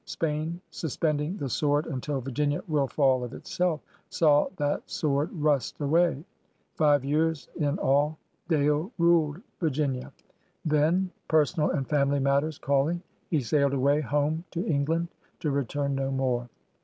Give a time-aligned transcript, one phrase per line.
[0.03, 5.79] Spain, suspending the sword until Virginia ''will fall of itself e," saw that sword rust
[5.79, 6.25] away.
[6.73, 8.17] Five years in all
[8.47, 10.11] Dale ruled Virginia.
[10.65, 14.01] Then, 92 PIONEERS OF THE OLD SOOTH personal aQd family matters callmg» he sailed away
[14.01, 15.09] home to England,
[15.39, 16.49] to return no more.